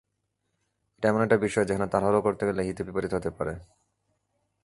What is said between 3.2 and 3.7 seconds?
পারে।